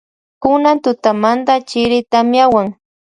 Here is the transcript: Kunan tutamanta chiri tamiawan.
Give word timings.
Kunan 0.43 0.77
tutamanta 0.83 1.53
chiri 1.69 1.99
tamiawan. 2.11 2.67